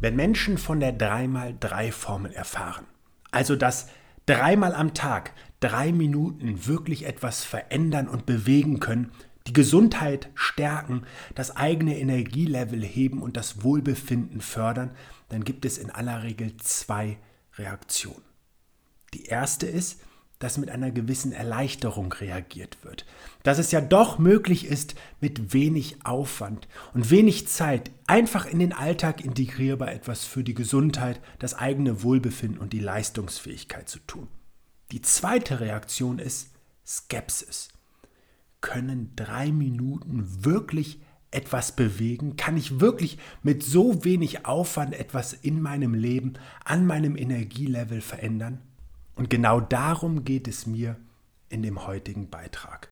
[0.00, 2.86] Wenn Menschen von der 3x3-Formel erfahren,
[3.30, 3.88] also dass
[4.24, 9.12] dreimal am Tag drei Minuten wirklich etwas verändern und bewegen können,
[9.46, 11.02] die Gesundheit stärken,
[11.34, 14.92] das eigene Energielevel heben und das Wohlbefinden fördern,
[15.28, 17.18] dann gibt es in aller Regel zwei
[17.56, 18.24] Reaktionen.
[19.12, 20.00] Die erste ist,
[20.40, 23.06] dass mit einer gewissen Erleichterung reagiert wird.
[23.44, 28.72] Dass es ja doch möglich ist, mit wenig Aufwand und wenig Zeit einfach in den
[28.72, 34.28] Alltag integrierbar etwas für die Gesundheit, das eigene Wohlbefinden und die Leistungsfähigkeit zu tun.
[34.92, 36.50] Die zweite Reaktion ist
[36.86, 37.68] Skepsis.
[38.62, 41.00] Können drei Minuten wirklich
[41.30, 42.36] etwas bewegen?
[42.36, 46.32] Kann ich wirklich mit so wenig Aufwand etwas in meinem Leben,
[46.64, 48.62] an meinem Energielevel verändern?
[49.20, 50.96] Und genau darum geht es mir
[51.50, 52.88] in dem heutigen Beitrag.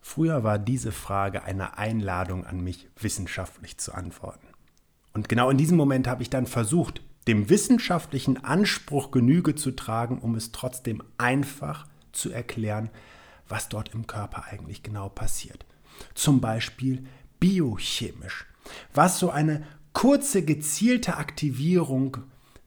[0.00, 4.46] Früher war diese Frage eine Einladung an mich, wissenschaftlich zu antworten.
[5.12, 10.20] Und genau in diesem Moment habe ich dann versucht, dem wissenschaftlichen Anspruch Genüge zu tragen,
[10.20, 12.88] um es trotzdem einfach zu erklären,
[13.46, 15.66] was dort im Körper eigentlich genau passiert.
[16.14, 17.04] Zum Beispiel
[17.40, 18.46] biochemisch,
[18.94, 22.16] was so eine kurze gezielte Aktivierung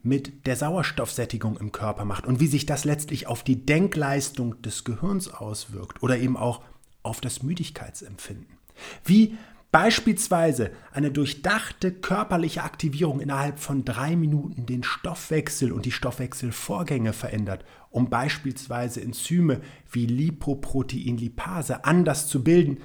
[0.06, 4.84] mit der Sauerstoffsättigung im Körper macht und wie sich das letztlich auf die Denkleistung des
[4.84, 6.62] Gehirns auswirkt oder eben auch
[7.02, 8.58] auf das Müdigkeitsempfinden.
[9.03, 9.36] Wie
[9.72, 17.66] beispielsweise eine durchdachte körperliche Aktivierung innerhalb von drei Minuten den Stoffwechsel und die Stoffwechselvorgänge verändert,
[17.90, 22.78] um beispielsweise Enzyme wie Lipoproteinlipase anders zu bilden,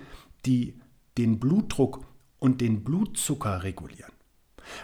[0.47, 0.81] die
[1.19, 2.07] den Blutdruck
[2.39, 4.13] und den Blutzucker regulieren.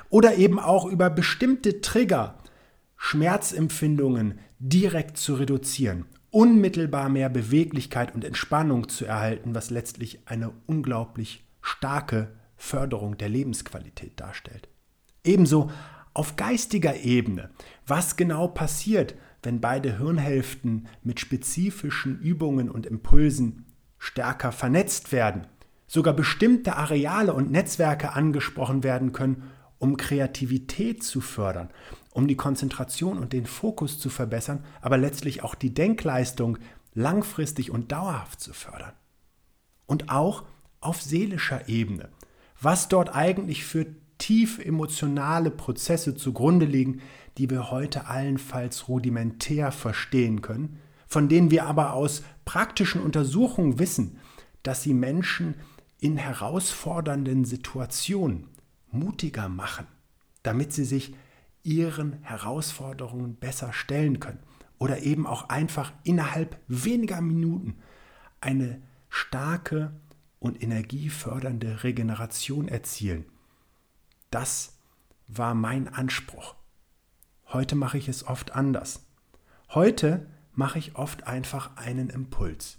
[0.09, 2.39] Oder eben auch über bestimmte Trigger
[2.97, 11.45] Schmerzempfindungen direkt zu reduzieren, unmittelbar mehr Beweglichkeit und Entspannung zu erhalten, was letztlich eine unglaublich
[11.61, 14.69] starke Förderung der Lebensqualität darstellt.
[15.25, 15.71] Ebenso
[16.15, 17.51] auf geistiger Ebene,
[17.87, 23.67] was genau passiert, wenn beide Hirnhälften mit spezifischen Übungen und Impulsen
[23.99, 25.47] stärker vernetzt werden,
[25.87, 29.45] sogar bestimmte Areale und Netzwerke angesprochen werden können
[29.79, 31.71] um Kreativität zu fördern,
[32.13, 36.59] um die Konzentration und den Fokus zu verbessern, aber letztlich auch die Denkleistung
[36.95, 38.93] langfristig und dauerhaft zu fördern.
[39.87, 40.45] Und auch
[40.81, 42.09] auf seelischer Ebene,
[42.61, 43.87] was dort eigentlich für
[44.19, 47.03] tief emotionale Prozesse zugrunde liegen,
[47.37, 54.19] die wir heute allenfalls rudimentär verstehen können, von denen wir aber aus praktischen Untersuchungen wissen,
[54.63, 55.55] dass sie Menschen
[56.01, 58.49] in herausfordernden Situationen
[58.99, 59.87] mutiger machen,
[60.43, 61.15] damit sie sich
[61.63, 64.39] ihren Herausforderungen besser stellen können
[64.79, 67.77] oder eben auch einfach innerhalb weniger Minuten
[68.41, 69.93] eine starke
[70.39, 73.25] und energiefördernde Regeneration erzielen.
[74.31, 74.79] Das
[75.29, 76.55] war mein Anspruch.
[77.53, 79.05] Heute mache ich es oft anders.
[79.71, 82.79] Heute mache ich oft einfach einen Impuls,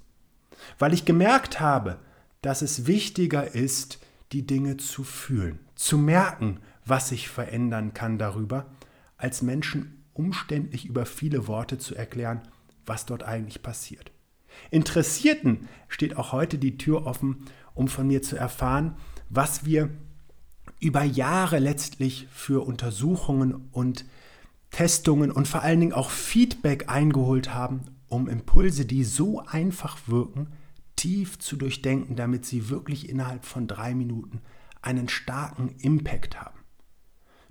[0.79, 1.99] weil ich gemerkt habe,
[2.41, 3.99] dass es wichtiger ist,
[4.31, 8.65] die Dinge zu fühlen, zu merken, was sich verändern kann darüber,
[9.17, 12.41] als Menschen umständlich über viele Worte zu erklären,
[12.85, 14.11] was dort eigentlich passiert.
[14.71, 18.95] Interessierten steht auch heute die Tür offen, um von mir zu erfahren,
[19.29, 19.89] was wir
[20.79, 24.05] über Jahre letztlich für Untersuchungen und
[24.71, 30.47] Testungen und vor allen Dingen auch Feedback eingeholt haben, um Impulse, die so einfach wirken,
[30.95, 34.41] tief zu durchdenken, damit sie wirklich innerhalb von drei Minuten
[34.81, 36.59] einen starken Impact haben.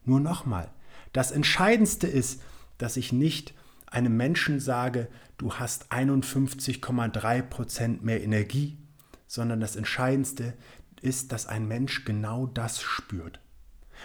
[0.04, 0.70] Nur nochmal,
[1.12, 2.42] das Entscheidendste ist,
[2.78, 3.54] dass ich nicht
[3.86, 8.78] einem Menschen sage, du hast 51,3 Prozent mehr Energie,
[9.26, 10.54] sondern das Entscheidendste
[11.00, 13.40] ist, dass ein Mensch genau das spürt.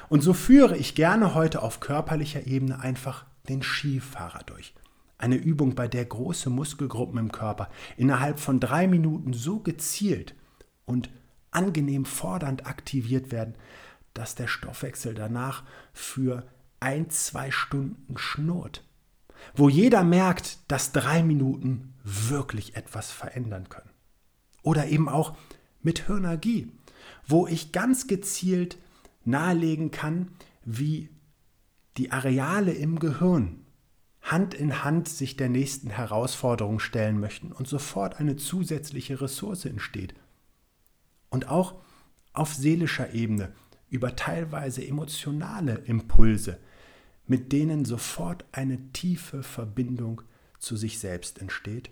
[0.09, 4.73] Und so führe ich gerne heute auf körperlicher Ebene einfach den Skifahrer durch.
[5.17, 10.35] Eine Übung, bei der große Muskelgruppen im Körper innerhalb von drei Minuten so gezielt
[10.85, 11.09] und
[11.51, 13.55] angenehm fordernd aktiviert werden,
[14.13, 15.63] dass der Stoffwechsel danach
[15.93, 16.45] für
[16.79, 18.83] ein, zwei Stunden schnurrt.
[19.55, 23.89] Wo jeder merkt, dass drei Minuten wirklich etwas verändern können.
[24.63, 25.35] Oder eben auch
[25.81, 26.71] mit Hirnergie,
[27.25, 28.77] wo ich ganz gezielt
[29.23, 30.31] nahelegen kann,
[30.63, 31.09] wie
[31.97, 33.65] die Areale im Gehirn
[34.21, 40.13] Hand in Hand sich der nächsten Herausforderung stellen möchten und sofort eine zusätzliche Ressource entsteht.
[41.31, 41.75] Und auch
[42.33, 43.51] auf seelischer Ebene
[43.89, 46.59] über teilweise emotionale Impulse,
[47.25, 50.21] mit denen sofort eine tiefe Verbindung
[50.59, 51.89] zu sich selbst entsteht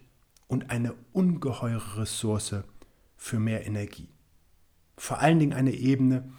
[0.48, 2.56] und eine ungeheure Ressource
[3.16, 4.10] für mehr Energie.
[4.98, 6.32] Vor allen Dingen eine Ebene,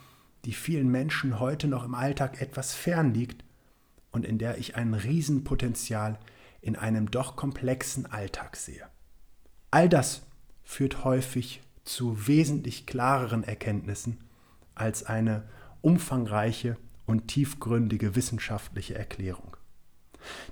[0.45, 3.45] die vielen Menschen heute noch im Alltag etwas fern liegt
[4.11, 6.19] und in der ich ein Riesenpotenzial
[6.61, 8.87] in einem doch komplexen Alltag sehe.
[9.71, 10.23] All das
[10.63, 14.19] führt häufig zu wesentlich klareren Erkenntnissen
[14.75, 15.49] als eine
[15.81, 19.57] umfangreiche und tiefgründige wissenschaftliche Erklärung.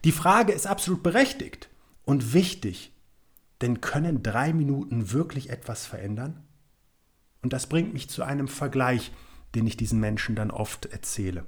[0.04, 1.68] Die Frage ist absolut berechtigt
[2.04, 2.92] und wichtig,
[3.60, 6.42] denn können drei Minuten wirklich etwas verändern?
[7.42, 9.12] Und das bringt mich zu einem Vergleich,
[9.54, 11.44] den ich diesen Menschen dann oft erzähle.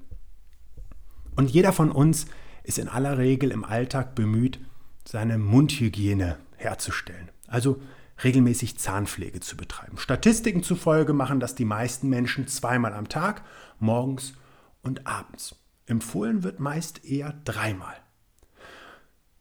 [1.34, 2.26] Und jeder von uns
[2.62, 4.60] ist in aller Regel im Alltag bemüht,
[5.04, 7.31] seine Mundhygiene herzustellen.
[7.48, 7.81] Also
[8.25, 9.99] regelmäßig Zahnpflege zu betreiben.
[9.99, 13.43] Statistiken zufolge machen das die meisten Menschen zweimal am Tag,
[13.78, 14.34] morgens
[14.82, 15.56] und abends.
[15.87, 17.96] Empfohlen wird meist eher dreimal.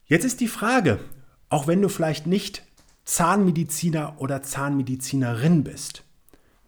[0.06, 1.00] Jetzt ist die Frage,
[1.50, 2.64] auch wenn du vielleicht nicht
[3.06, 6.04] Zahnmediziner oder Zahnmedizinerin bist,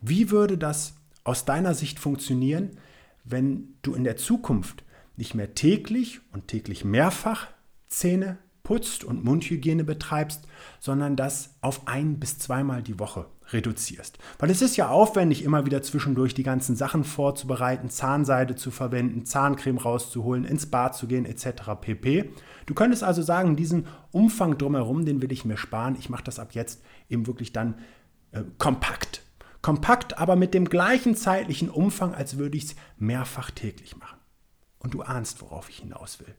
[0.01, 2.77] wie würde das aus deiner Sicht funktionieren,
[3.23, 4.83] wenn du in der Zukunft
[5.17, 7.47] nicht mehr täglich und täglich mehrfach
[7.87, 8.37] Zähne
[8.71, 10.47] putzt und Mundhygiene betreibst,
[10.79, 14.18] sondern das auf ein bis zweimal die Woche reduzierst.
[14.39, 19.25] Weil es ist ja aufwendig, immer wieder zwischendurch die ganzen Sachen vorzubereiten, Zahnseide zu verwenden,
[19.25, 21.63] Zahncreme rauszuholen, ins Bad zu gehen etc.
[21.81, 22.31] pp.
[22.65, 25.97] Du könntest also sagen, diesen Umfang drumherum, den will ich mir sparen.
[26.00, 27.75] Ich mache das ab jetzt eben wirklich dann
[28.31, 29.21] äh, kompakt.
[29.62, 34.19] Kompakt, aber mit dem gleichen zeitlichen Umfang, als würde ich es mehrfach täglich machen.
[34.79, 36.33] Und du ahnst, worauf ich hinaus will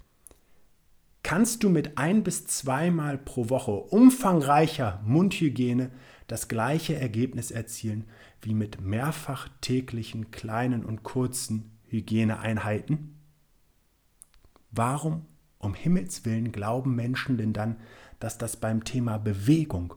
[1.32, 5.90] kannst du mit ein bis zweimal pro Woche umfangreicher Mundhygiene
[6.26, 8.04] das gleiche Ergebnis erzielen
[8.42, 13.18] wie mit mehrfach täglichen kleinen und kurzen Hygieneeinheiten?
[14.72, 15.24] Warum
[15.56, 17.76] um Himmels willen glauben Menschen denn dann,
[18.20, 19.94] dass das beim Thema Bewegung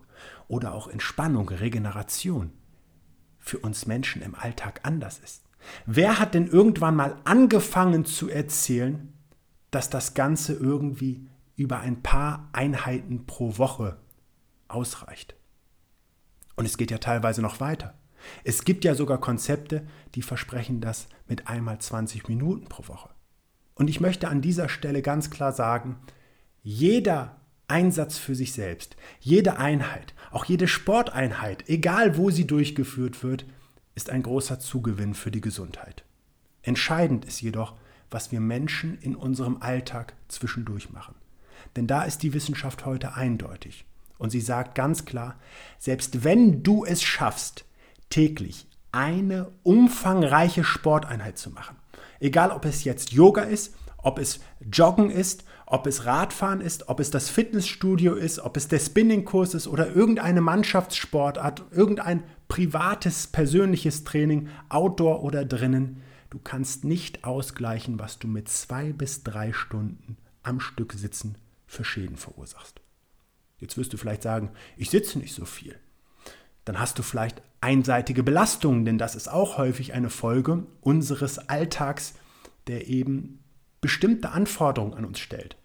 [0.48, 2.54] oder auch Entspannung, Regeneration
[3.40, 5.44] für uns Menschen im Alltag anders ist?
[5.86, 9.12] Wer hat denn irgendwann mal angefangen zu erzählen,
[9.76, 11.28] dass das Ganze irgendwie
[11.58, 13.98] über ein paar Einheiten pro Woche
[14.70, 15.36] ausreicht.
[16.56, 17.94] Und es geht ja teilweise noch weiter.
[18.46, 19.86] Es gibt ja sogar Konzepte,
[20.16, 23.10] die versprechen das mit einmal 20 Minuten pro Woche.
[23.74, 25.98] Und ich möchte an dieser Stelle ganz klar sagen,
[26.64, 33.46] jeder Einsatz für sich selbst, jede Einheit, auch jede Sporteinheit, egal wo sie durchgeführt wird,
[33.94, 36.06] ist ein großer Zugewinn für die Gesundheit.
[36.62, 37.76] Entscheidend ist jedoch,
[38.16, 41.16] was wir Menschen in unserem Alltag zwischendurch machen.
[41.76, 43.84] Denn da ist die Wissenschaft heute eindeutig.
[44.18, 45.36] Und sie sagt ganz klar,
[45.80, 47.66] selbst wenn du es schaffst,
[48.10, 51.76] täglich eine umfangreiche Sporteinheit zu machen,
[52.22, 54.40] egal ob es jetzt Yoga ist, ob es
[54.72, 59.56] Joggen ist, ob es Radfahren ist, ob es das Fitnessstudio ist, ob es der Spinningkurs
[59.56, 68.00] ist oder irgendeine Mannschaftssportart, irgendein privates, persönliches Training, outdoor oder drinnen, Du kannst nicht ausgleichen,
[68.00, 71.38] was du mit zwei bis drei Stunden am Stück sitzen
[71.68, 72.82] für Schäden verursachst.
[73.58, 75.78] Jetzt wirst du vielleicht sagen, ich sitze nicht so viel.
[76.66, 82.16] Dann hast du vielleicht einseitige Belastungen, denn das ist auch häufig eine Folge unseres Alltags,
[82.68, 83.44] der eben
[83.82, 85.58] bestimmte Anforderungen an uns stellt.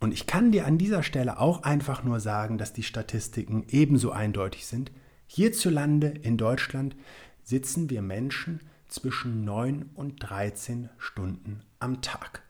[0.00, 4.10] Und ich kann dir an dieser Stelle auch einfach nur sagen, dass die Statistiken ebenso
[4.10, 4.90] eindeutig sind.
[5.26, 6.96] Hierzulande in Deutschland
[7.42, 12.42] sitzen wir Menschen zwischen 9 und 13 Stunden am Tag.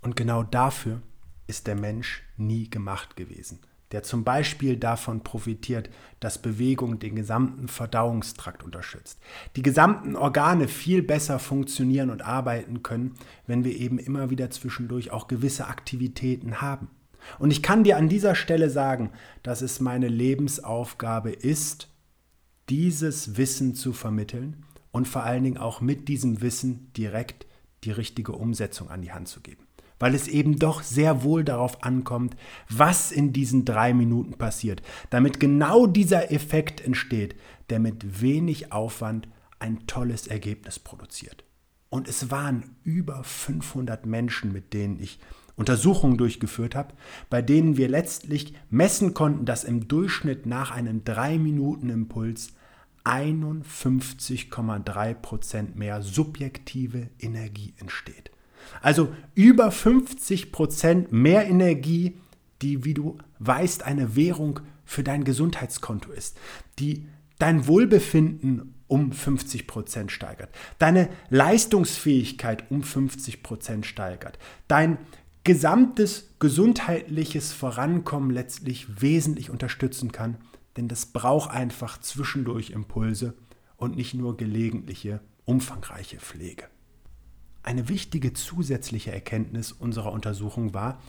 [0.00, 1.02] Und genau dafür
[1.46, 3.58] ist der Mensch nie gemacht gewesen,
[3.92, 9.18] der zum Beispiel davon profitiert, dass Bewegung den gesamten Verdauungstrakt unterstützt,
[9.56, 13.14] die gesamten Organe viel besser funktionieren und arbeiten können,
[13.46, 16.88] wenn wir eben immer wieder zwischendurch auch gewisse Aktivitäten haben.
[17.38, 19.10] Und ich kann dir an dieser Stelle sagen,
[19.42, 21.88] dass es meine Lebensaufgabe ist,
[22.70, 27.46] dieses Wissen zu vermitteln und vor allen Dingen auch mit diesem Wissen direkt
[27.84, 29.66] die richtige Umsetzung an die Hand zu geben.
[29.98, 32.36] Weil es eben doch sehr wohl darauf ankommt,
[32.68, 37.36] was in diesen drei Minuten passiert, damit genau dieser Effekt entsteht,
[37.68, 39.28] der mit wenig Aufwand
[39.58, 41.44] ein tolles Ergebnis produziert.
[41.90, 45.18] Und es waren über 500 Menschen, mit denen ich
[45.56, 46.94] Untersuchungen durchgeführt habe,
[47.28, 52.54] bei denen wir letztlich messen konnten, dass im Durchschnitt nach einem 3-Minuten-Impuls
[53.04, 58.30] 51,3 Prozent mehr subjektive Energie entsteht.
[58.82, 62.18] Also über 50 Prozent mehr Energie,
[62.62, 66.38] die, wie du weißt, eine Währung für dein Gesundheitskonto ist,
[66.78, 67.06] die
[67.38, 74.38] dein Wohlbefinden um 50 Prozent steigert, deine Leistungsfähigkeit um 50 Prozent steigert,
[74.68, 74.98] dein
[75.44, 80.36] gesamtes gesundheitliches Vorankommen letztlich wesentlich unterstützen kann
[80.76, 83.34] denn das braucht einfach zwischendurch Impulse
[83.76, 86.64] und nicht nur gelegentliche umfangreiche Pflege.
[87.62, 91.00] Eine wichtige zusätzliche Erkenntnis unserer Untersuchung war,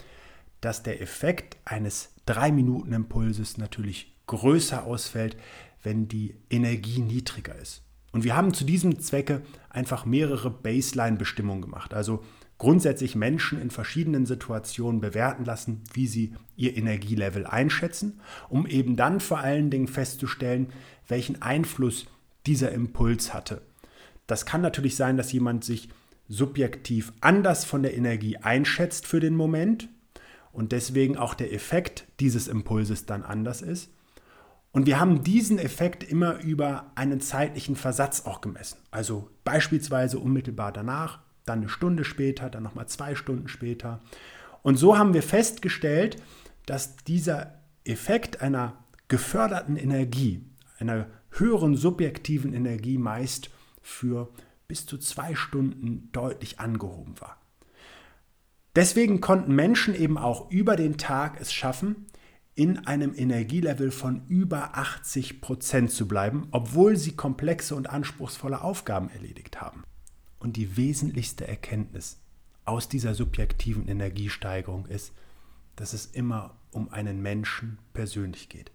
[0.60, 5.38] dass der Effekt eines 3-Minuten-Impulses natürlich größer ausfällt,
[5.84, 7.84] wenn die Energie niedriger ist.
[8.12, 11.94] Und wir haben zu diesem Zwecke einfach mehrere Baseline-Bestimmungen gemacht.
[11.94, 12.24] Also
[12.62, 19.20] grundsätzlich Menschen in verschiedenen Situationen bewerten lassen, wie sie ihr Energielevel einschätzen, um eben dann
[19.20, 20.68] vor allen Dingen festzustellen,
[21.08, 22.06] welchen Einfluss
[22.46, 23.64] dieser Impuls hatte.
[24.28, 25.90] Das kann natürlich sein, dass jemand sich
[26.30, 29.90] subjektiv anders von der Energie einschätzt für den Moment
[30.54, 33.90] und deswegen auch der Effekt dieses Impulses dann anders ist.
[34.72, 38.78] Und wir haben diesen Effekt immer über einen zeitlichen Versatz auch gemessen.
[38.92, 44.00] Also beispielsweise unmittelbar danach, dann eine Stunde später, dann nochmal zwei Stunden später.
[44.64, 46.22] Und so haben wir festgestellt,
[46.66, 50.46] dass dieser Effekt einer geförderten Energie,
[50.80, 53.50] einer höheren subjektiven Energie meist
[53.82, 54.30] für
[54.68, 57.38] bis zu zwei Stunden deutlich angehoben war.
[58.76, 62.06] Deswegen konnten Menschen eben auch über den Tag es schaffen,
[62.56, 69.10] in einem Energielevel von über 80 Prozent zu bleiben, obwohl sie komplexe und anspruchsvolle Aufgaben
[69.10, 69.84] erledigt haben.
[70.42, 72.20] Und die wesentlichste Erkenntnis
[72.66, 75.14] aus dieser subjektiven Energiesteigerung ist,
[75.76, 78.72] dass es immer um einen Menschen persönlich geht.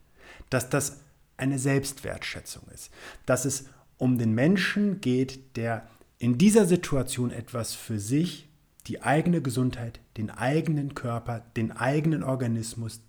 [0.48, 1.00] Dass das
[1.36, 2.92] eine Selbstwertschätzung ist.
[3.26, 3.68] Dass es
[3.98, 8.48] um den Menschen geht, der in dieser Situation etwas für sich,
[8.86, 13.00] die eigene Gesundheit, den eigenen Körper, den eigenen Organismus,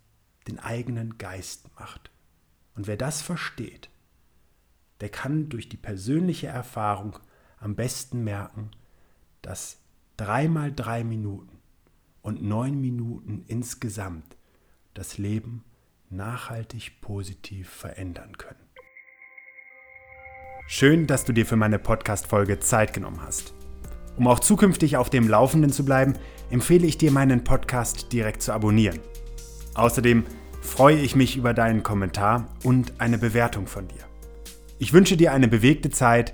[0.48, 2.10] den eigenen Geist macht.
[2.76, 3.90] Und wer das versteht,
[5.00, 7.20] der kann durch die persönliche Erfahrung
[7.60, 8.72] am besten merken,
[9.42, 9.78] dass
[10.16, 11.60] dreimal drei Minuten
[12.22, 14.38] und neun Minuten insgesamt
[14.94, 15.64] das Leben
[16.10, 18.60] nachhaltig positiv verändern können.
[20.68, 23.54] Schön, dass du dir für meine Podcast-Folge Zeit genommen hast.
[24.18, 26.16] Um auch zukünftig auf dem Laufenden zu bleiben,
[26.50, 29.00] empfehle ich dir, meinen Podcast direkt zu abonnieren.
[29.76, 30.26] Außerdem
[30.62, 34.04] freue ich mich über deinen Kommentar und eine Bewertung von dir.
[34.80, 36.34] Ich wünsche dir eine bewegte Zeit.